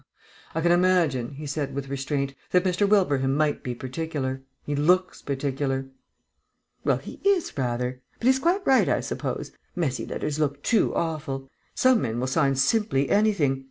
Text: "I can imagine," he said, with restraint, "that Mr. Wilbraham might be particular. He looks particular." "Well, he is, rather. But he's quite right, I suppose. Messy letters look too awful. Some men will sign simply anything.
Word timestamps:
"I 0.55 0.61
can 0.61 0.71
imagine," 0.71 1.33
he 1.35 1.45
said, 1.45 1.75
with 1.75 1.87
restraint, 1.87 2.33
"that 2.49 2.63
Mr. 2.63 2.89
Wilbraham 2.89 3.37
might 3.37 3.61
be 3.61 3.75
particular. 3.75 4.41
He 4.63 4.75
looks 4.75 5.21
particular." 5.21 5.89
"Well, 6.83 6.97
he 6.97 7.21
is, 7.23 7.55
rather. 7.55 8.01
But 8.17 8.25
he's 8.25 8.39
quite 8.39 8.65
right, 8.65 8.89
I 8.89 9.01
suppose. 9.01 9.51
Messy 9.75 10.07
letters 10.07 10.39
look 10.39 10.63
too 10.63 10.91
awful. 10.95 11.47
Some 11.75 12.01
men 12.01 12.19
will 12.19 12.25
sign 12.25 12.55
simply 12.55 13.11
anything. 13.11 13.59